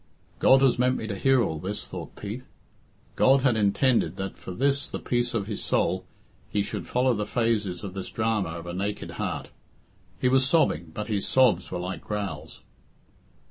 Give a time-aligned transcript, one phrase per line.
[0.39, 2.41] "God has meant me to hear all this," thought Pete.
[3.15, 6.05] God had intended that for this, the peace of his soul,
[6.49, 9.49] he should follow the phases of this drama of a naked heart.
[10.19, 12.61] He was sobbing, but his sobs were like growls.